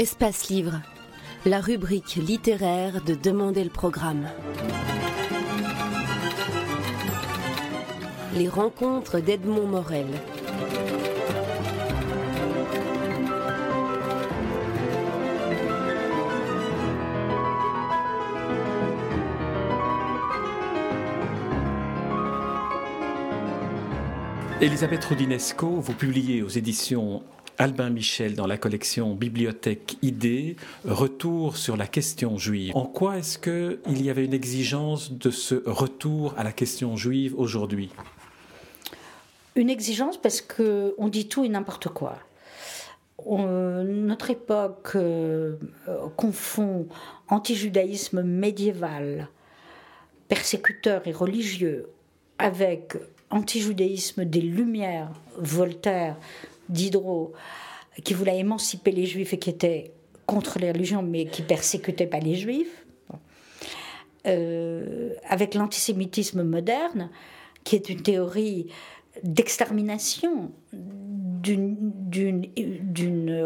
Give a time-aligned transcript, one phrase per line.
[0.00, 0.80] Espace Livre,
[1.44, 4.28] la rubrique littéraire de Demander le programme.
[8.34, 10.06] Les rencontres d'Edmond Morel.
[24.62, 27.22] Elisabeth Rodinesco, vous publiez aux éditions
[27.60, 30.56] Albin Michel dans la collection Bibliothèque Idées,
[30.86, 32.74] Retour sur la question juive.
[32.74, 37.34] En quoi est-ce qu'il y avait une exigence de ce retour à la question juive
[37.38, 37.90] aujourd'hui?
[39.56, 42.16] Une exigence parce qu'on dit tout et n'importe quoi.
[43.26, 45.56] notre époque euh,
[46.16, 46.88] confond
[47.28, 49.28] antijudaïsme médiéval,
[50.28, 51.90] persécuteur et religieux,
[52.38, 52.96] avec
[53.28, 56.16] antijudaïsme des Lumières, Voltaire,
[56.70, 57.32] Diderot,
[58.04, 59.92] qui voulait émanciper les juifs et qui était
[60.26, 62.86] contre les religions, mais qui persécutait pas les juifs,
[64.26, 67.10] euh, avec l'antisémitisme moderne,
[67.64, 68.68] qui est une théorie
[69.22, 70.52] d'extermination
[71.42, 71.72] d'une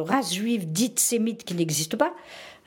[0.05, 2.13] race juive dite sémite qui n'existe pas,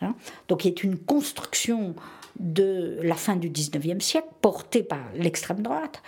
[0.02, 0.16] hein,
[0.48, 1.96] donc qui est une construction
[2.40, 6.02] de la fin du 19e siècle portée par l'extrême droite.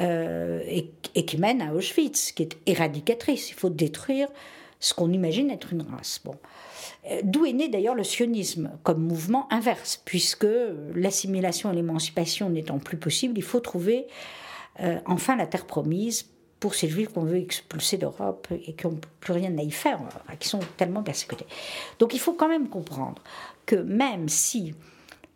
[0.00, 3.50] Euh, et, qui mène à Auschwitz, qui est éradicatrice.
[3.50, 4.28] Il faut détruire
[4.80, 6.20] ce qu'on imagine être une race.
[6.24, 6.36] Bon.
[7.10, 10.46] Euh, d'où est né d'ailleurs le sionisme comme mouvement inverse, puisque
[10.94, 14.06] l'assimilation et l'émancipation n'étant plus possible, il faut trouver
[14.80, 16.26] euh, enfin la terre promise
[16.60, 20.00] pour ces juifs qu'on veut expulser d'Europe et qui n'ont plus rien à y faire,
[20.40, 21.46] qui sont tellement persécutés.
[21.98, 23.22] Donc il faut quand même comprendre
[23.66, 24.74] que même si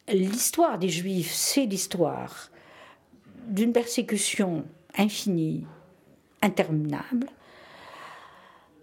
[0.08, 2.50] l'histoire des juifs, c'est l'histoire
[3.46, 4.64] d'une persécution
[4.98, 5.64] infinie,
[6.42, 7.28] interminable,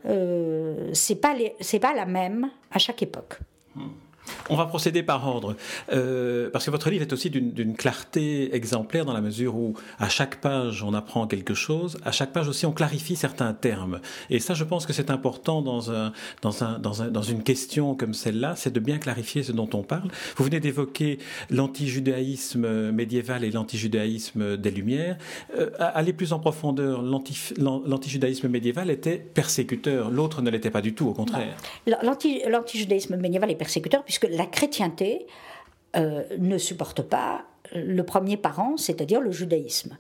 [0.06, 1.36] euh, c'est pas,
[1.82, 3.40] pas la même à chaque époque.
[4.50, 5.56] On va procéder par ordre,
[5.92, 10.10] euh, parce que votre livre est aussi d'une clarté exemplaire dans la mesure où à
[10.10, 14.00] chaque page on apprend quelque chose, à chaque page aussi on clarifie certains termes.
[14.30, 17.44] Et ça, je pense que c'est important dans, un, dans, un, dans, un, dans une
[17.44, 20.10] question comme celle-là, c'est de bien clarifier ce dont on parle.
[20.38, 21.20] Vous venez d'évoquer
[21.50, 25.18] l'antijudaïsme médiéval et l'antijudaïsme des Lumières.
[25.58, 31.08] Euh, aller plus en profondeur, l'antijudaïsme médiéval était persécuteur, l'autre ne l'était pas du tout,
[31.08, 31.56] au contraire.
[31.86, 35.28] L'antijudaïsme médiéval est persécuteur puisque la chrétienté
[35.98, 39.98] euh, ne supporte pas le premier parent, c'est-à-dire le judaïsme.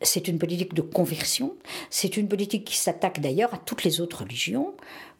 [0.00, 1.56] C'est une politique de conversion,
[1.90, 4.74] c'est une politique qui s'attaque d'ailleurs à toutes les autres religions,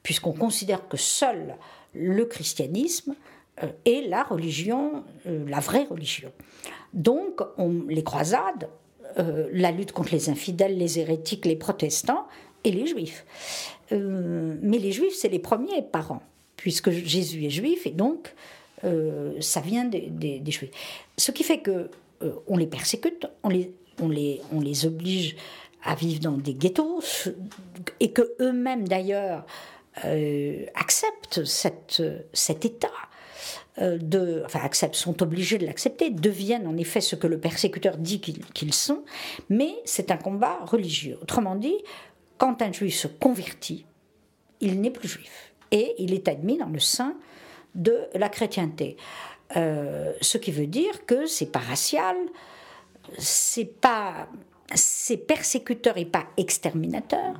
[0.04, 1.56] puisqu'on considère que seul
[1.94, 3.16] le christianisme
[3.64, 6.30] euh, est la religion, euh, la vraie religion.
[6.94, 7.40] Donc
[7.88, 8.68] les croisades,
[9.16, 12.26] la lutte contre les infidèles, les hérétiques, les protestants
[12.62, 13.26] et les juifs.
[13.90, 16.22] mais les juifs, c'est les premiers parents
[16.58, 18.34] puisque Jésus est juif, et donc
[18.84, 20.70] euh, ça vient des, juifs.
[21.16, 21.90] Ce qui fait que
[22.22, 25.36] euh, on les persécute, on les, oblige
[25.82, 27.28] à vivre dans des ghettos,
[28.00, 29.46] et que eux-mêmes d'ailleurs
[30.04, 32.92] euh, acceptent cet état.
[33.80, 38.20] De, enfin, acceptent, sont obligés de l'accepter, deviennent en effet ce que le persécuteur dit
[38.20, 39.04] qu'ils sont,
[39.50, 41.16] mais c'est un combat religieux.
[41.22, 41.76] Autrement dit,
[42.38, 43.86] quand un juif se convertit,
[44.60, 47.14] il n'est plus juif et il est admis dans le sein
[47.74, 48.96] de la chrétienté.
[49.56, 52.16] Euh, ce qui veut dire que c'est pas racial,
[53.18, 54.28] c'est pas
[54.74, 57.34] c'est persécuteur et pas exterminateur.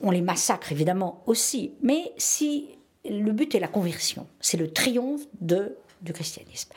[0.00, 2.68] On les massacre évidemment aussi, mais si
[3.08, 6.70] le but est la conversion, c'est le triomphe de, du christianisme.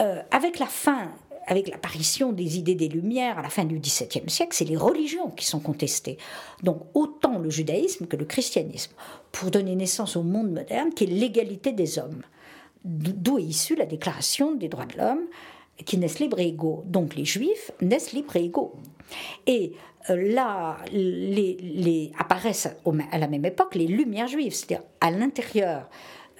[0.00, 1.10] Euh, avec la fin
[1.48, 5.30] avec l'apparition des idées des Lumières à la fin du XVIIe siècle, c'est les religions
[5.30, 6.18] qui sont contestées.
[6.62, 8.92] Donc autant le judaïsme que le christianisme,
[9.32, 12.22] pour donner naissance au monde moderne qui est l'égalité des hommes.
[12.84, 15.26] D'où est issue la déclaration des droits de l'homme
[15.84, 16.84] qui naissent libres et égaux.
[16.86, 18.74] Donc les juifs naissent libres et égaux.
[19.46, 19.72] Et
[20.10, 22.68] euh, là, les, apparaissent
[23.10, 25.88] à la même époque les lumières juives, c'est-à-dire à, l'intérieur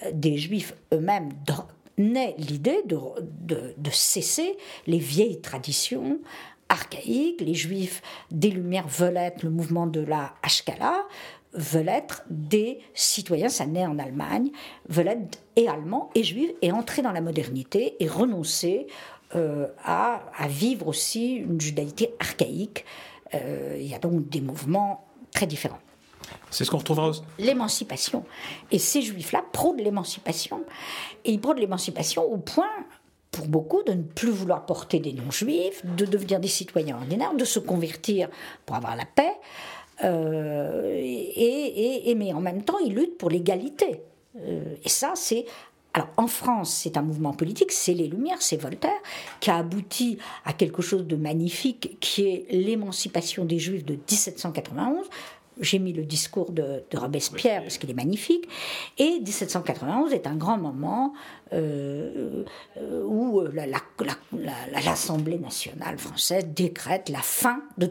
[0.05, 1.31] euh, des juifs eux-mêmes
[1.99, 4.57] naît l'idée de, cesser
[4.87, 6.19] les vieilles traditions
[6.69, 7.41] archaïques.
[7.41, 8.01] Les juifs
[8.31, 11.05] des Lumières veulent être le mouvement de la Hashkala,
[11.53, 14.51] veulent être des citoyens, ça naît en Allemagne,
[14.87, 18.87] veulent être et allemands et juifs et entrer dans la modernité et renoncer
[19.35, 22.85] euh, à, à, vivre aussi une judaïté archaïque.
[23.33, 25.79] Euh, il y a donc des mouvements très différents.
[26.51, 28.23] C'est ce qu'on retrouvera L'émancipation.
[28.71, 30.63] Et ces juifs-là prônent l'émancipation.
[31.25, 32.69] Et ils prônent l'émancipation au point,
[33.31, 37.33] pour beaucoup, de ne plus vouloir porter des noms juifs, de devenir des citoyens ordinaires,
[37.33, 38.29] de se convertir
[38.65, 39.33] pour avoir la paix.
[40.03, 44.01] Euh, et, mais en même temps, ils luttent pour l'égalité.
[44.37, 45.45] et ça, c'est
[45.93, 49.01] alors en France, c'est un mouvement politique, c'est les Lumières, c'est Voltaire,
[49.39, 55.07] qui a abouti à quelque chose de magnifique, qui est l'émancipation des Juifs de 1791.
[55.59, 58.47] J'ai mis le discours de, Robespierre parce qu'il est magnifique.
[58.97, 61.13] Et 1791 est un grand moment
[61.53, 62.43] euh,
[62.77, 63.41] euh, où
[64.85, 67.87] l'Assemblée nationale française décrète la fin de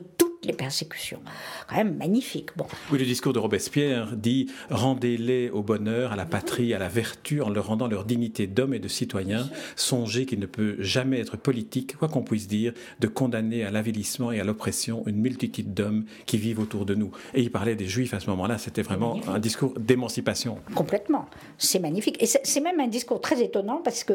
[0.49, 1.21] les persécutions.
[1.69, 2.51] Quand même magnifique.
[2.57, 2.67] Bon.
[2.91, 7.41] Oui, le discours de Robespierre dit Rendez-les au bonheur, à la patrie, à la vertu,
[7.43, 9.49] en leur rendant leur dignité d'homme et de citoyen.
[9.77, 14.33] Songez qu'il ne peut jamais être politique, quoi qu'on puisse dire, de condamner à l'avilissement
[14.33, 17.13] et à l'oppression une multitude d'hommes qui vivent autour de nous.
[17.35, 18.59] Et il parlait des Juifs à ce moment-là.
[18.59, 20.59] C'était vraiment un discours d'émancipation.
[20.75, 21.27] Complètement.
[21.59, 22.21] C'est magnifique.
[22.23, 24.15] Et c'est même un discours très étonnant parce que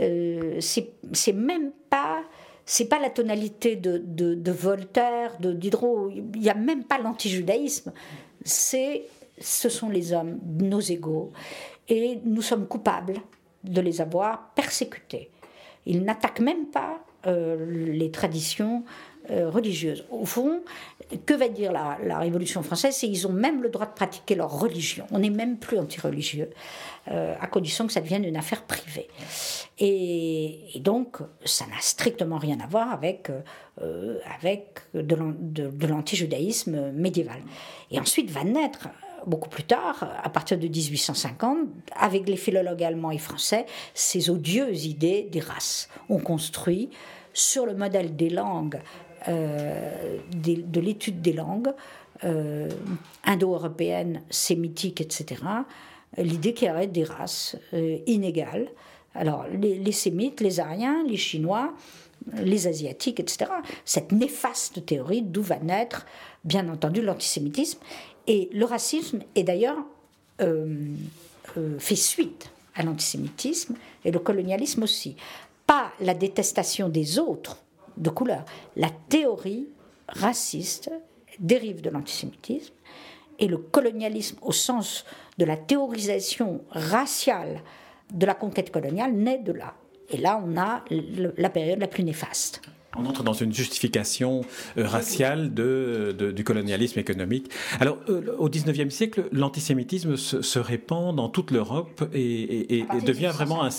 [0.00, 2.22] euh, c'est même pas
[2.66, 7.92] c'est pas la tonalité de, Voltaire, de Diderot, il n'y a même pas l'antijudaïsme.
[8.44, 9.04] C'est,
[9.40, 11.32] ce sont les hommes, nos égaux,
[11.88, 13.18] et nous sommes coupables
[13.62, 15.30] de les avoir persécutés.
[15.86, 18.82] Ils n'attaquent même pas euh, les traditions
[19.30, 20.04] euh, religieuses.
[20.10, 20.62] Au fond,
[21.24, 24.58] que va dire la, Révolution française C'est qu'ils ont même le droit de pratiquer leur
[24.58, 25.06] religion.
[25.10, 26.50] On n'est même plus anti-religieux,
[27.10, 29.08] euh, à condition que ça devienne une affaire privée.
[29.78, 33.30] Et, donc, ça n'a strictement rien à voir avec,
[34.38, 37.42] avec de l'anti-judaïsme médiéval.
[37.90, 38.88] Et ensuite va naître
[39.26, 41.58] beaucoup plus tard, à partir de 1850,
[41.94, 45.88] avec les philologues allemands et français, ces odieuses idées des races.
[46.08, 46.90] On construit
[47.32, 48.80] sur le modèle des langues
[49.28, 51.72] euh, de, l'étude des langues
[52.24, 52.68] euh,
[53.24, 55.42] indo-européennes, sémitiques, etc.,
[56.16, 58.68] l'idée qu'il y aurait des races euh, inégales.
[59.14, 61.72] Alors, les, sémites, les ariens, les chinois,
[62.34, 63.46] les asiatiques, etc.
[63.84, 66.06] Cette néfaste théorie d'où va naître,
[66.44, 67.80] bien entendu, l'antisémitisme.
[68.26, 69.78] Et le racisme est d'ailleurs
[71.78, 73.74] fait suite à l'antisémitisme
[74.04, 75.16] et le colonialisme aussi.
[75.66, 77.58] Pas la détestation des autres,
[77.96, 78.44] de couleur.
[78.76, 79.68] La théorie
[80.08, 80.90] raciste
[81.38, 82.74] dérive de l'antisémitisme
[83.38, 85.04] et le colonialisme au sens
[85.38, 87.62] de la théorisation raciale
[88.12, 89.74] de la conquête coloniale naît de là.
[90.08, 92.62] Et là, on a la période la plus néfaste.
[92.98, 94.42] On entre dans une justification
[94.78, 97.50] euh, raciale de, du colonialisme économique.
[97.80, 103.70] Alors, euh, au XIXe siècle, l'antisémitisme se, répand dans toute l'Europe et, devient vraiment un,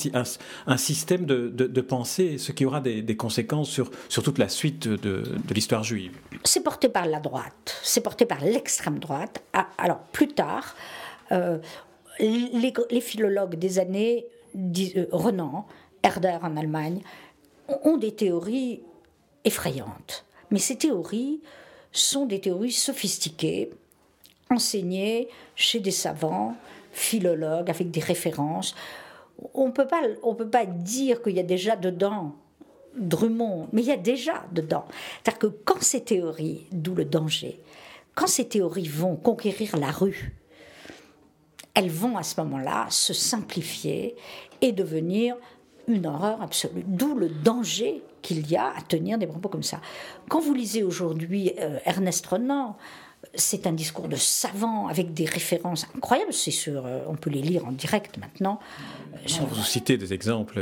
[0.68, 4.88] un, système de, de, pensée, ce qui aura des, conséquences sur, sur, toute la suite
[4.88, 5.24] de,
[5.54, 6.12] l'histoire juive.
[6.44, 9.42] C'est porté par la droite, c'est porté par l'extrême droite.
[9.54, 10.76] Ah, alors, plus tard,
[11.32, 11.58] euh,
[12.20, 14.26] les, les, philologues des années
[15.12, 15.68] Renan,
[16.04, 17.02] Herder en Allemagne,
[17.84, 18.82] ont des théories
[19.46, 20.26] effrayantes.
[20.52, 21.42] Mais ces théories
[21.92, 23.72] sont des théories sophistiquées,
[24.50, 26.56] enseignées chez des savants,
[26.92, 28.76] philologues, avec des références.
[29.54, 29.72] On
[30.24, 32.36] on peut pas dire qu'il y a déjà dedans
[32.98, 34.86] Drummond, mais il y a déjà dedans.
[35.24, 37.60] C'est-à-dire que quand ces théories, d'où le danger,
[38.16, 40.34] quand ces théories vont conquérir la rue,
[41.76, 44.16] elles vont à ce moment-là se simplifier
[44.62, 45.36] et devenir
[45.88, 46.84] une horreur absolue.
[46.86, 49.80] D'où le danger qu'il y a à tenir des propos comme ça.
[50.28, 52.76] Quand vous lisez aujourd'hui euh, Ernest Renan,
[53.34, 56.34] c'est un discours de savant avec des références incroyables.
[56.34, 58.60] C'est sûr, euh, on peut les lire en direct maintenant.
[59.14, 60.60] Euh, vous citez des exemples,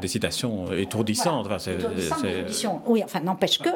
[0.00, 1.48] des citations étourdissantes.
[2.86, 3.70] Oui, enfin, n'empêche que,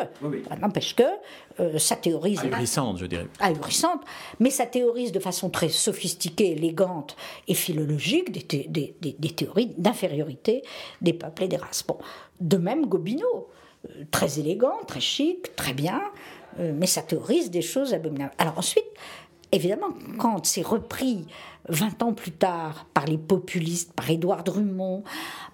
[0.61, 2.40] n'empêche que, ça théorise.
[2.40, 3.26] Ahurissante, je dirais.
[3.40, 4.02] Ahurissante,
[4.40, 7.16] mais ça théorise de façon très sophistiquée, élégante
[7.49, 10.62] et philologique des, des, des théories d'infériorité
[11.00, 11.85] des peuples et des races.
[11.87, 11.99] Bon,
[12.40, 13.49] de même, Gobineau,
[13.87, 18.32] euh, très élégant, très chic, très bien, euh, mais ça théorise des choses abominables.
[18.38, 18.84] Alors ensuite,
[19.52, 21.26] évidemment, quand c'est repris
[21.68, 25.02] 20 ans plus tard par les populistes, par Édouard Drummond,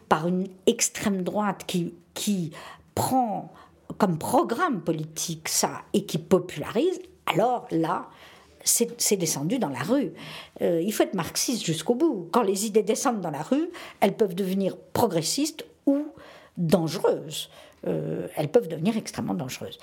[0.09, 2.53] par une extrême droite qui, qui
[2.95, 3.53] prend
[3.99, 8.09] comme programme politique ça et qui popularise, alors là,
[8.65, 10.13] c'est descendu dans la rue.
[10.61, 12.29] Euh, il faut être marxiste jusqu'au bout.
[12.31, 16.07] Quand les idées descendent dans la rue, elles peuvent devenir progressistes ou
[16.57, 17.51] dangereuses.
[17.87, 19.79] Euh, elles peuvent devenir extrêmement dangereuses.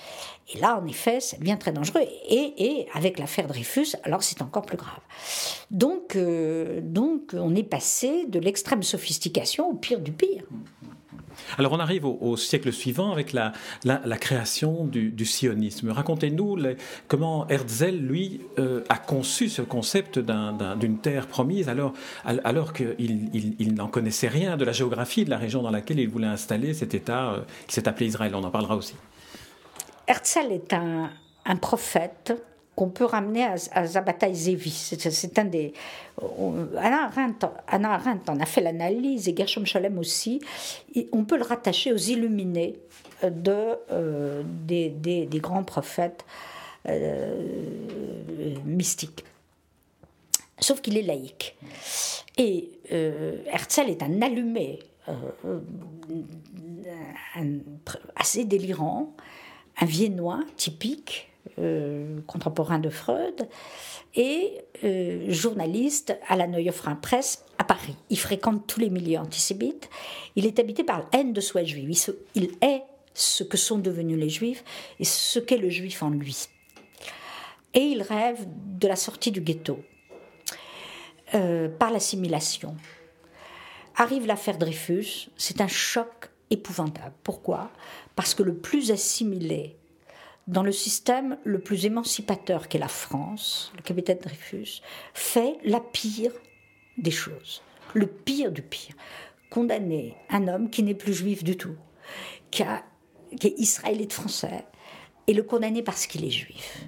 [0.54, 2.02] Et là, en effet, ça devient très dangereux.
[2.28, 5.00] Et, avec l'affaire Dreyfus, alors c'est encore plus grave.
[5.70, 10.44] Donc, euh, donc, on est passé de l'extrême sophistication au pire du pire.
[11.58, 13.52] Alors on arrive au, siècle suivant avec la,
[14.18, 15.90] création du, sionisme.
[15.90, 16.58] Racontez-nous
[17.08, 21.92] comment Herzl, lui, euh, a conçu ce concept d'une terre promise alors,
[22.24, 26.08] alors qu'il il, n'en connaissait rien de la géographie de la région dans laquelle il
[26.08, 28.34] voulait installer cet État euh, qui s'est appelé Israël.
[28.34, 28.94] On en parlera aussi.
[30.06, 32.34] Herzl est un prophète
[32.80, 34.70] qu'on peut ramener à, à Zabataï Zevi.
[34.70, 35.74] C'est un des.
[36.78, 37.10] Anna
[37.92, 40.40] Arendt, en a fait l'analyse et Gershom Scholem aussi.
[41.12, 42.78] on peut le rattacher aux illuminés
[43.22, 46.24] de, euh, des, grands prophètes
[46.88, 49.26] euh, mystiques.
[50.58, 51.58] Sauf qu'il est laïque.
[52.38, 54.78] Et euh, Herzl est un allumé
[58.16, 59.12] assez délirant,
[59.78, 61.29] un viennois typique,
[62.26, 63.48] contemporain de Freud,
[64.14, 64.58] et
[65.28, 66.70] journaliste à la Neue
[67.00, 67.96] Presse à Paris.
[68.08, 69.90] Il fréquente tous les milieux antisémites.
[70.36, 71.90] Il est habité par la haine de soi juive.
[72.34, 72.82] Il est
[73.12, 74.64] ce que sont devenus les juifs
[74.98, 76.48] et ce qu'est le juif en lui.
[77.74, 78.46] Et il rêve
[78.78, 79.78] de la sortie du ghetto
[81.34, 82.76] euh, par l'assimilation.
[83.96, 87.14] Arrive l'affaire Dreyfus, c'est un choc épouvantable.
[87.22, 87.70] Pourquoi?
[88.16, 89.76] Parce que le plus assimilé
[90.50, 94.82] dans le système le plus émancipateur qu'est la France, le capitaine Dreyfus,
[95.14, 96.32] fait la pire
[96.98, 97.62] des choses,
[97.94, 98.94] le pire du pire.
[99.48, 101.76] Condamner un homme qui n'est plus juif du tout,
[102.50, 104.64] qui est israélite français,
[105.26, 106.84] et le condamner parce qu'il est juif.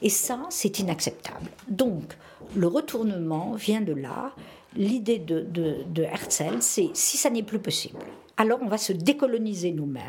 [0.00, 1.50] Et ça, c'est inacceptable.
[1.68, 2.16] Donc,
[2.56, 4.34] le retournement vient de là.
[4.74, 7.98] L'idée de, de, Herzl, c'est si ça n'est plus possible,
[8.38, 10.02] alors on va se décoloniser nous-mêmes,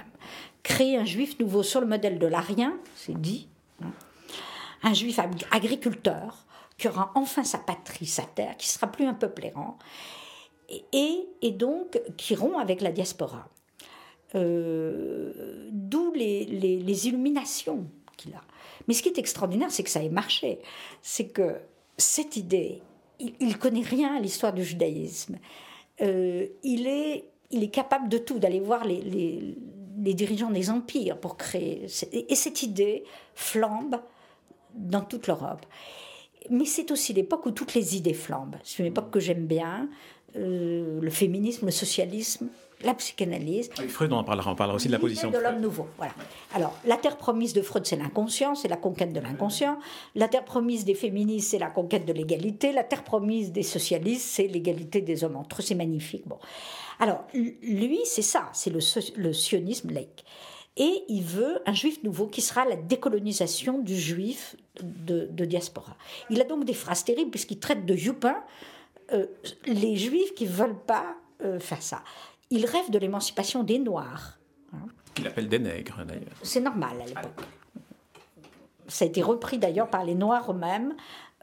[0.63, 3.49] créer un juif nouveau sur le modèle de l'arien, c'est dit,
[3.83, 3.91] hein.
[4.81, 5.19] un juif
[5.51, 6.45] agriculteur
[6.77, 9.77] qui aura enfin sa patrie, sa terre, qui sera plus un peuple errant,
[10.91, 13.47] et, donc qui rompt avec la diaspora.
[14.35, 17.85] Euh, d'où les, illuminations
[18.17, 18.41] qu'il a.
[18.87, 20.59] Mais ce qui est extraordinaire, c'est que ça ait marché.
[21.01, 21.57] C'est que
[21.97, 22.81] cette idée,
[23.19, 25.37] il, ne connaît rien à l'histoire du judaïsme.
[26.01, 27.29] Euh, il, est,
[27.71, 29.55] capable de tout, d'aller voir les,
[29.97, 31.87] les, dirigeants des empires pour créer.
[32.11, 33.03] Et cette idée
[33.35, 33.97] flambe
[34.73, 35.65] dans toute l'Europe.
[36.49, 38.57] Mais c'est aussi l'époque où toutes les idées flambent.
[38.63, 39.89] C'est une époque que j'aime bien.
[40.35, 42.49] Euh, le féminisme, le socialisme,
[42.83, 43.69] la psychanalyse.
[43.89, 45.87] Freud, on en parlera, on parlera aussi de la position de l'homme nouveau.
[45.97, 46.13] Voilà.
[46.53, 49.79] Alors, la terre promise de Freud, c'est l'inconscient, c'est la conquête de l'inconscient.
[50.15, 52.71] La terre promise des féministes, c'est la conquête de l'égalité.
[52.71, 55.63] La terre promise des socialistes, c'est l'égalité des hommes entre eux.
[55.63, 56.27] C'est magnifique.
[56.27, 56.37] Bon.
[56.99, 58.79] Alors, lui, c'est ça, c'est le,
[59.15, 60.25] le sionisme laïque.
[60.75, 65.95] Et il veut un juif nouveau qui sera la décolonisation du juif de, diaspora.
[66.29, 68.43] Il a donc des phrases terribles puisqu'il traite de youpin
[69.11, 69.27] euh,
[69.65, 72.03] les juifs qui ne veulent pas euh, faire ça
[72.53, 74.37] il rêve de l'émancipation des Noirs.
[75.17, 76.37] Il appelle des nègres, d'ailleurs.
[76.43, 77.45] C'est normal à l'époque.
[78.87, 80.95] Ça a été repris d'ailleurs par les Noirs eux-mêmes,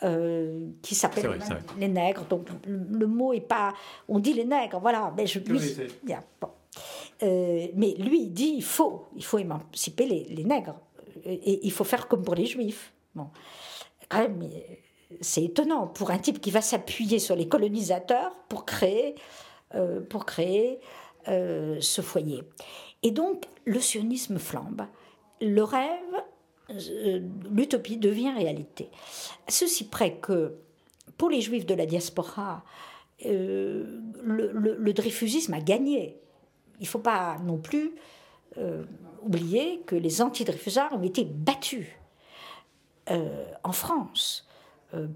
[0.05, 1.39] euh, qui s'appellent
[1.79, 2.25] les, nègres.
[2.27, 3.75] Donc le, mot est pas.
[4.09, 5.13] On dit les nègres, voilà.
[5.17, 5.59] Mais, je, lui,
[7.23, 10.77] euh, mais lui, il dit il faut, il faut émanciper les, nègres.
[11.25, 12.93] Et il faut faire comme pour les juifs.
[13.17, 13.27] Bon.
[15.21, 19.17] c'est étonnant pour un type qui va s'appuyer sur les colonisateurs pour créer,
[19.75, 20.81] euh, pour créer
[21.29, 22.43] euh, ce foyer.
[23.03, 24.87] Et donc, le sionisme flambe,
[25.43, 25.91] le rêve,
[26.71, 28.89] euh, l'utopie devient réalité.
[29.47, 30.55] Ceci près que,
[31.19, 32.65] pour les juifs de la diaspora,
[33.27, 36.17] euh, le, dreyfusisme a gagné.
[36.79, 37.93] Il ne faut pas non plus
[39.23, 41.87] oublier que les anti-dreyfusards ont été battus
[43.07, 44.49] en France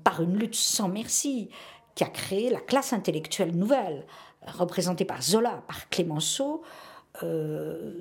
[0.04, 1.48] par une lutte sans merci
[1.94, 4.06] qui a créé la classe intellectuelle nouvelle
[4.46, 6.62] représentés par Zola, par Clémenceau,
[7.22, 7.92] euh,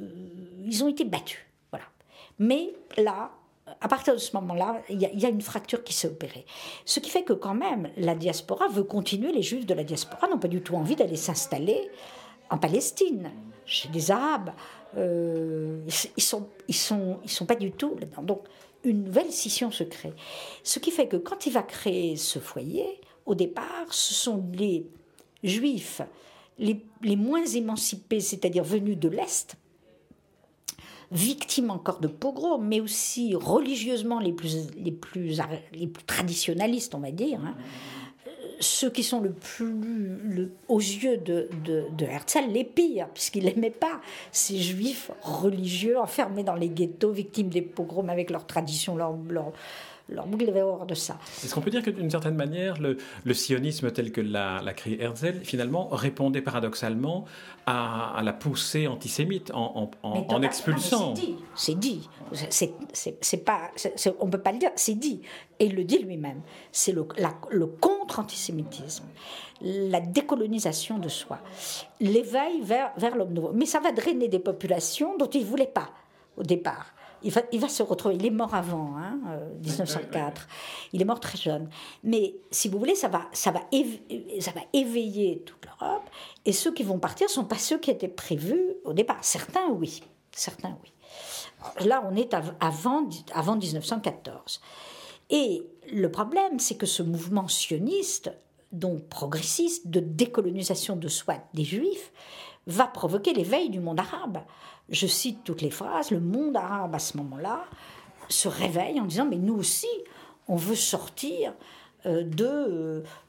[0.65, 1.39] ils ont été battus.
[1.71, 1.85] Voilà.
[2.39, 3.31] Mais là,
[3.81, 6.45] à partir de ce moment-là, il y, a une fracture qui s'est opérée.
[6.85, 10.27] Ce qui fait que quand même, la diaspora veut continuer, les juifs de la diaspora
[10.27, 11.89] n'ont pas du tout envie d'aller s'installer
[12.49, 13.31] en Palestine,
[13.65, 14.51] chez les Arabes.
[14.97, 15.81] Euh,
[16.17, 18.23] ils sont, ils sont, ils sont pas du tout là-dedans.
[18.23, 18.43] Donc,
[18.83, 20.13] une nouvelle scission se crée.
[20.63, 24.85] Ce qui fait que quand il va créer ce foyer, au départ, ce sont les
[25.41, 26.01] juifs
[26.59, 29.55] les, moins émancipés, c'est-à-dire venus de l'Est,
[31.11, 34.67] victimes encore de pogroms, mais aussi religieusement les plus,
[36.07, 37.55] traditionnalistes, on va dire, hein.
[38.59, 41.49] ceux qui sont le plus, aux yeux de,
[41.99, 47.61] Herzl, les pires, puisqu'il n'aimait pas ces juifs religieux enfermés dans les ghettos, victimes des
[47.61, 49.53] pogroms avec leurs traditions, leurs leur
[50.49, 51.17] avait horreur de ça.
[51.43, 52.97] Est-ce qu'on peut dire que d'une certaine manière, le,
[53.33, 57.25] sionisme tel que l'a, créé Herzl, finalement, répondait paradoxalement
[57.65, 62.09] à, la poussée antisémite en, expulsant C'est dit, c'est dit.
[63.21, 63.71] C'est, pas,
[64.19, 65.21] on ne peut pas le dire, c'est dit.
[65.59, 66.41] Et il le dit lui-même.
[66.71, 67.07] C'est le,
[67.49, 69.05] le contre-antisémitisme,
[69.61, 71.39] la décolonisation de soi,
[71.99, 73.51] l'éveil vers, vers l'homme nouveau.
[73.53, 75.89] Mais ça va drainer des populations dont il ne voulait pas
[76.35, 76.92] au départ
[77.23, 78.15] il va, il va se retrouver.
[78.15, 79.19] Il est mort avant, hein,
[79.63, 80.47] 1904.
[80.93, 81.69] Il est mort très jeune.
[82.03, 83.61] Mais si vous voulez, ça va, ça va,
[84.39, 86.09] ça va éveiller toute l'Europe.
[86.45, 89.19] Et ceux qui vont partir ne sont pas ceux qui étaient prévus au départ.
[89.21, 90.03] Certains, oui.
[90.31, 90.91] Certains, oui.
[91.85, 94.61] Là, on est avant, avant 1914.
[95.29, 98.31] Et le problème, c'est que ce mouvement sioniste,
[98.71, 102.11] donc progressiste, de décolonisation de soi des Juifs,
[102.67, 104.39] va provoquer l'éveil du monde arabe.
[104.89, 107.65] Je cite toutes les phrases, le monde arabe à ce moment-là
[108.29, 109.87] se réveille en disant mais nous aussi,
[110.47, 111.53] on veut sortir
[112.05, 112.45] euh, de,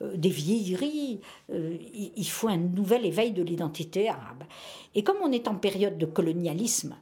[0.03, 1.21] euh, des vieilleries,
[1.53, 1.77] euh,
[2.17, 4.43] il faut un nouvel éveil de l'identité arabe.
[4.97, 6.97] Et comme on est en période de colonialisme,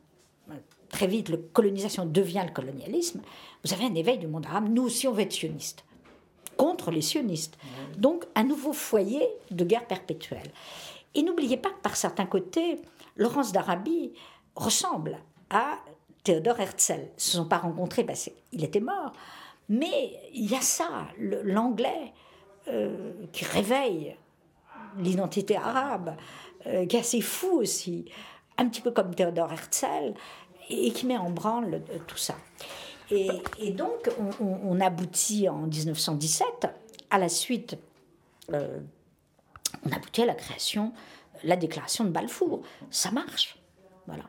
[0.90, 3.23] très vite, la colonisation devient le colonialisme,
[3.64, 5.85] vous avez un éveil du monde arabe, nous aussi on veut être sionistes,
[6.59, 7.56] contre les sionistes.
[7.97, 10.52] Donc un nouveau foyer de guerre perpétuelle.
[11.14, 12.82] Et n'oubliez pas que par certains côtés,
[13.16, 14.12] Laurence d'Arabie
[14.56, 15.18] ressemble
[15.50, 15.78] à
[16.25, 16.94] Théodore Herzl.
[16.94, 19.12] Ils ne se sont pas rencontrés parce qu'il était mort.
[19.68, 22.12] Mais il y a ça, l'anglais
[22.68, 24.16] euh, qui réveille
[24.99, 26.16] l'identité arabe,
[26.66, 28.04] euh, qui est assez fou aussi,
[28.59, 30.14] un petit peu comme Théodore Herzl,
[30.68, 32.35] et, qui met en branle euh, tout ça.
[33.11, 36.66] Et, donc, on, aboutit en 1917,
[37.11, 37.76] à la suite
[39.85, 40.92] on aboutit à la création,
[41.44, 42.62] la déclaration de Balfour.
[42.90, 43.59] Ça marche.
[44.06, 44.25] Voilà.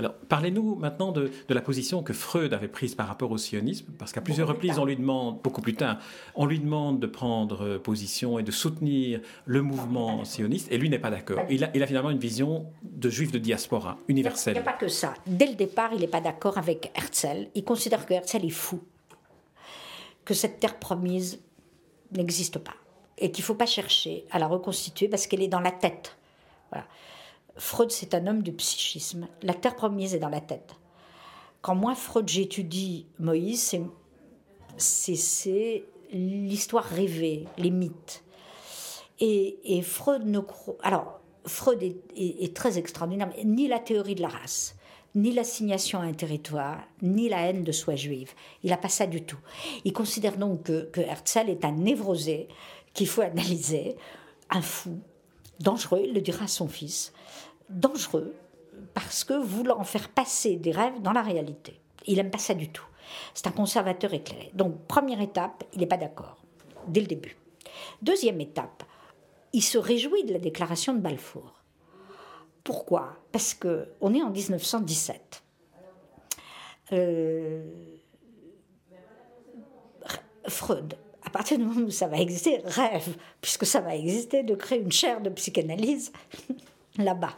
[0.00, 4.12] Alors, parlez-nous maintenant de, la position que Freud avait prise par rapport au sionisme, parce
[4.12, 5.98] qu'à plusieurs reprises, on lui demande, beaucoup plus tard,
[6.34, 10.98] on lui demande de prendre position et de soutenir le mouvement sioniste, et lui n'est
[10.98, 11.40] pas d'accord.
[11.50, 14.54] Il a, il a, finalement une vision de juif de diaspora, universelle.
[14.56, 15.12] Il n'y a pas que ça.
[15.26, 17.48] Dès le départ, il n'est pas d'accord avec Herzl.
[17.54, 18.80] Il considère que Herzl est fou,
[20.24, 21.40] que cette terre promise
[22.12, 22.74] n'existe pas
[23.18, 26.16] et qu'il ne faut pas chercher à la reconstituer parce qu'elle est dans la tête.
[26.70, 26.86] Voilà.
[27.56, 29.28] Freud, c'est un homme du psychisme.
[29.42, 30.74] La terre promise est dans la tête.
[31.62, 33.76] Quand moi, Freud, j'étudie Moïse,
[34.78, 38.24] c'est l'histoire rêvée, les mythes.
[39.20, 40.76] Et, Freud ne croit.
[40.82, 44.76] Alors, Freud est, est, très extraordinaire, ni la théorie de la race,
[45.14, 48.32] ni l'assignation à un territoire, ni la haine de soi juive.
[48.62, 49.38] Il n'a pas ça du tout.
[49.84, 52.48] Il considère donc que, que Herzl est un névrosé
[52.94, 53.96] qu'il faut analyser,
[54.48, 55.00] un fou,
[55.60, 57.12] dangereux, il le dira à son fils,
[57.68, 58.34] dangereux
[58.94, 61.80] parce que voulant faire passer des rêves dans la réalité.
[62.06, 62.86] Il n'aime pas ça du tout.
[63.34, 64.50] C'est un conservateur éclairé.
[64.54, 66.36] Donc, première étape, il n'est pas d'accord,
[66.88, 67.36] dès le début.
[68.02, 68.84] Deuxième étape,
[69.52, 71.54] il se réjouit de la déclaration de Balfour.
[72.64, 73.16] Pourquoi?
[73.32, 75.42] Parce que on est en 1917.
[76.92, 77.62] Euh,
[80.46, 80.96] Freud
[81.30, 84.80] à partir du moment où ça va exister, rêve, puisque ça va exister, de créer
[84.80, 86.10] une chaire de psychanalyse
[86.98, 87.34] là-bas.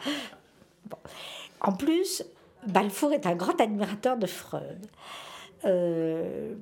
[1.61, 2.24] En plus,
[2.66, 4.87] Balfour est un grand admirateur de Freud.
[5.66, 6.55] Euh,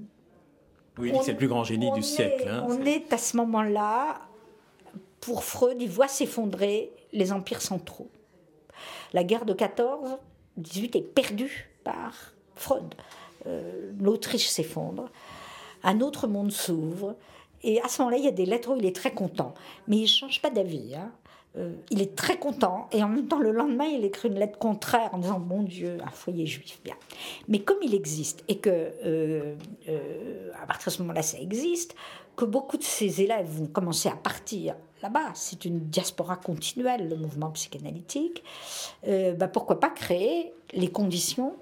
[0.99, 2.49] oui, c'est le plus grand génie du siècle.
[2.49, 4.23] Hein, on est à ce moment-là,
[5.21, 8.11] pour Freud, il voit s'effondrer les empires centraux.
[9.13, 10.19] La guerre de 14,
[10.57, 12.93] 18 est perdue par Freud.
[13.47, 15.11] Euh, L'Autriche s'effondre
[15.83, 17.17] un autre monde s'ouvre.
[17.63, 19.55] Et à ce moment-là, il y a des lettres où il est très content.
[19.87, 20.95] Mais il ne change pas d'avis.
[20.95, 21.13] Hein.
[21.59, 22.89] Euh, il est très content.
[22.93, 25.99] Et en même temps, le lendemain, il écrit une lettre contraire en disant Mon Dieu,
[26.05, 26.81] un foyer juif.
[26.85, 26.95] Bien.
[27.49, 29.55] Mais comme il existe, et que euh,
[29.89, 31.97] euh, à partir de ce moment-là, ça existe,
[32.41, 35.33] que beaucoup de ses élèves vont commencer à partir là-bas.
[35.35, 38.43] C'est une diaspora continuelle, le mouvement psychanalytique.
[39.07, 41.55] Bah, pourquoi pas créer les conditions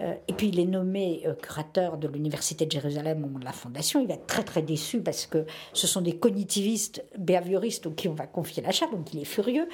[0.00, 3.44] euh, et puis il est nommé euh, curateur de l'Université de Jérusalem au moment de
[3.44, 4.00] la fondation.
[4.00, 8.14] Il va être très très déçu parce que ce sont des cognitivistes, behavioristes auxquels on
[8.14, 9.68] va confier la chaire, donc il est furieux.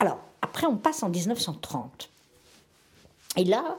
[0.00, 2.10] Alors, après on passe en 1930.
[3.36, 3.78] Et là,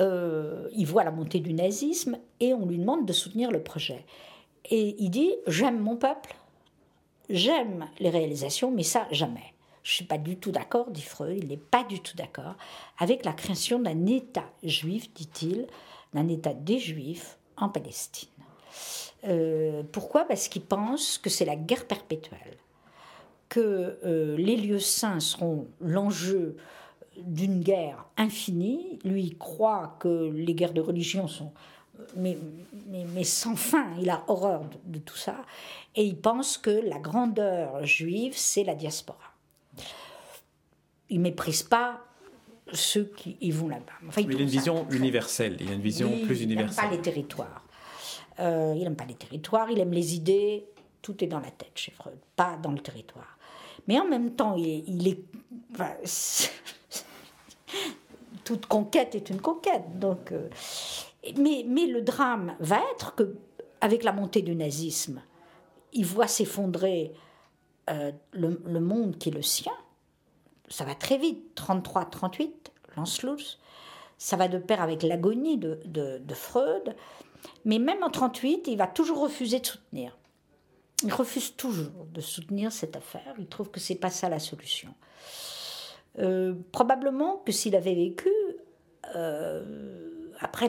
[0.00, 4.04] euh, il voit la montée du nazisme et on lui demande de soutenir le projet.
[4.70, 6.34] Et il dit, j'aime mon peuple,
[7.28, 9.54] j'aime les réalisations, mais ça, jamais.
[9.82, 12.54] Je ne suis pas du tout d'accord, dit Freud, il n'est pas du tout d'accord
[12.98, 15.66] avec la création d'un État juif, dit-il,
[16.14, 18.30] d'un État des Juifs en Palestine.
[19.26, 20.24] Euh, pourquoi?
[20.24, 22.56] Parce qu'il pense que c'est la guerre perpétuelle,
[23.48, 26.56] que euh, les lieux saints seront l'enjeu
[27.18, 28.98] d'une guerre infinie.
[29.04, 31.52] Lui il croit que les guerres de religion sont
[32.16, 32.38] mais,
[32.86, 35.36] mais, sans fin, il a horreur de, de, tout ça,
[35.94, 39.34] et il pense que la grandeur juive, c'est la diaspora
[41.10, 42.04] il méprise pas
[42.72, 43.92] ceux qui y vont là-bas.
[44.18, 46.84] il, a une vision universelle, il a une vision plus universelle.
[46.84, 47.64] Il n'aime pas les territoires.
[48.40, 50.64] Euh, il n'aime pas les territoires, il aime les idées,
[51.02, 53.38] tout est dans la tête chez Freud, pas dans le territoire.
[53.86, 55.20] Mais en même temps, il est...
[58.44, 59.98] toute conquête est une conquête.
[59.98, 60.48] Donc, euh,
[61.36, 63.36] mais, le drame va être que,
[63.80, 65.22] avec la montée du nazisme,
[65.92, 67.12] il voit s'effondrer
[67.90, 69.72] euh, le, monde qui est le sien.
[70.68, 72.50] Ça va très vite, 33-38,
[72.96, 73.36] Lancelot.
[74.18, 76.94] Ça va de pair avec l'agonie de, de, Freud.
[77.64, 80.16] Mais même en 38, il va toujours refuser de soutenir.
[81.02, 83.34] Il refuse toujours de soutenir cette affaire.
[83.38, 84.94] Il trouve que c'est pas ça la solution.
[86.20, 88.30] Euh, probablement que s'il avait vécu
[89.16, 90.68] euh, après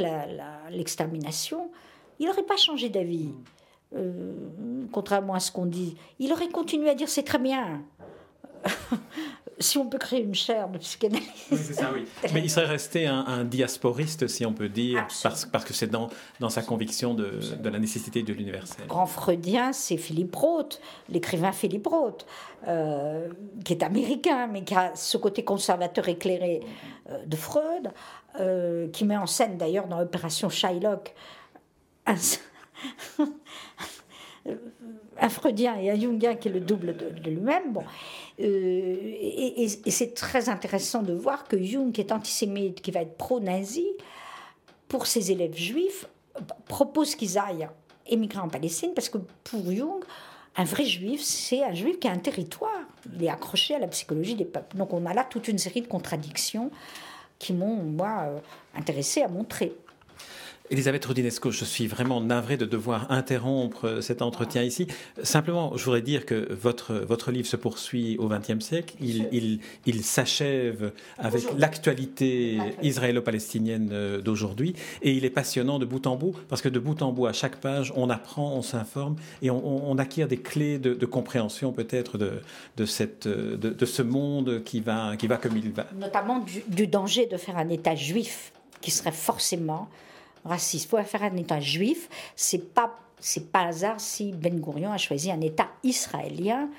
[0.69, 1.71] l'extermination,
[2.19, 3.33] il n'aurait pas changé d'avis.
[3.95, 4.33] Euh,
[4.91, 5.95] contrairement à ce qu'on dit.
[6.19, 7.83] Il aurait continué à dire c'est très bien.
[9.59, 11.27] Si on peut créer une chaire de psychanalyse.
[11.51, 12.05] Oui, ça, oui.
[12.33, 16.09] Mais il serait resté un, diasporiste, si on peut dire, parce, parce, que c'est dans,
[16.39, 18.81] dans sa conviction de, de la nécessité de l'universel.
[18.81, 22.25] Le grand freudien, c'est Philippe Roth, l'écrivain Philippe Roth,
[22.67, 23.29] euh,
[23.63, 26.61] qui est américain, mais qui a ce côté conservateur éclairé
[27.09, 27.91] euh, de Freud,
[28.91, 31.13] qui met en scène d'ailleurs dans l'opération Shylock
[32.05, 32.15] un,
[35.25, 37.73] un freudien et un jungien qui est le double de, lui-même.
[37.73, 37.83] Bon.
[38.39, 43.17] Euh, et, c'est très intéressant de voir que Jung, qui est antisémite, qui va être
[43.17, 43.87] pro-nazi,
[44.87, 46.05] pour ses élèves juifs,
[46.67, 47.67] propose qu'ils aillent
[48.07, 50.03] émigrer en Palestine, parce que pour Jung,
[50.57, 52.81] un vrai juif, c'est un juif qui a un territoire.
[53.13, 54.77] Il est accroché à la psychologie des peuples.
[54.77, 56.69] Donc on a là toute une série de contradictions
[57.39, 58.39] qui m'ont, moi, euh,
[58.75, 59.73] intéressé à montrer.
[60.71, 64.87] Elisabeth Rodinesco, je suis vraiment navré de devoir interrompre cet entretien ici.
[65.21, 68.95] Simplement, je voudrais dire que votre, votre livre se poursuit au XXe siècle.
[68.99, 74.73] Il, il, il s'achève avec l'actualité israélo-palestinienne euh, d'aujourd'hui.
[75.03, 77.33] Et il est passionnant de bout en bout, parce que de bout en bout, à
[77.33, 81.71] chaque page, on apprend, on s'informe et on, on, acquiert des clés de, de compréhension
[81.71, 82.41] peut-être de,
[82.77, 85.85] de, cette, de, de, ce monde qui va, qui va comme il va.
[85.95, 88.51] Notamment du, du danger de faire un État juif
[88.81, 89.89] qui serait forcément
[90.45, 90.89] raciste.
[90.89, 95.31] Pour faire un État juif, c'est pas c'est pas hasard si Ben Gurion a choisi
[95.31, 96.69] un État israélien.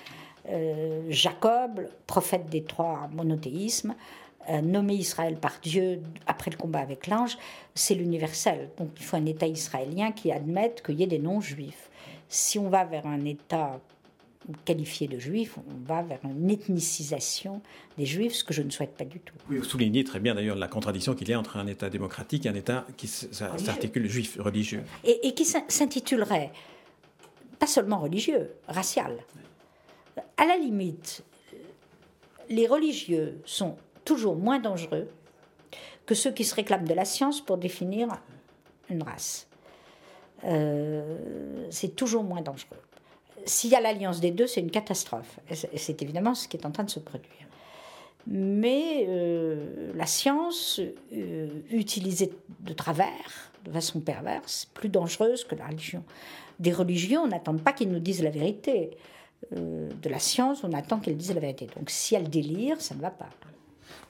[0.48, 3.94] Euh, Jacob, prophète des trois monothéismes,
[4.48, 7.37] euh, nommé Israël par Dieu après le combat avec l'ange,
[7.74, 8.70] c'est l'universel.
[8.79, 11.90] Donc il faut un État israélien qui admette qu'il y ait des non-juifs.
[12.29, 13.81] Si on va vers un État
[14.64, 17.61] qualifié de juifs, on va vers une ethnicisation
[17.98, 19.35] des juifs, ce que je ne souhaite pas du tout.
[19.48, 22.48] vous soulignez très bien d'ailleurs la contradiction qu'il y a entre un État démocratique et
[22.48, 24.82] un État qui s'articule juif, religieux.
[25.04, 26.52] Et, qui s'intitulerait
[27.59, 29.16] pas seulement religieux, racial.
[30.37, 31.24] À la limite,
[32.48, 35.09] les religieux sont toujours moins dangereux
[36.04, 38.09] que ceux qui se réclament de la science pour définir
[38.88, 39.48] une race.
[40.44, 42.76] Euh, c'est toujours moins dangereux
[43.44, 45.38] s'il y a l'alliance des deux, c'est une catastrophe.
[45.53, 47.31] C'est évidemment ce qui est en train de se produire.
[48.27, 50.81] Mais euh, la science,
[51.12, 56.03] euh, utilisée de travers, de façon perverse, plus dangereuse que la religion.
[56.59, 58.90] Des religions, on n'attend pas qu'ils nous disent la vérité.
[59.55, 61.68] Euh, de la science, on attend qu'elles disent la vérité.
[61.77, 63.29] Donc si elles délirent, ça ne va pas.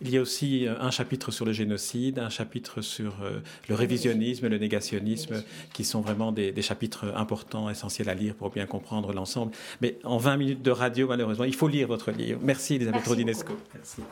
[0.01, 3.75] Il y a aussi euh, un chapitre sur le génocide, un chapitre sur euh, le
[3.75, 9.13] révisionnisme, le négationnisme, qui sont vraiment des, chapitres importants, essentiels à lire pour bien comprendre
[9.13, 9.53] l'ensemble.
[9.81, 12.41] Mais en 20 minutes de radio, malheureusement, il faut lire votre livre.
[12.43, 13.57] Merci Elisabeth Rodinesco.
[13.75, 14.03] Merci.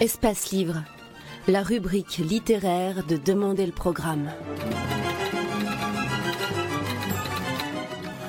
[0.00, 0.82] Espace Livre,
[1.48, 4.30] la rubrique littéraire de Demander le programme.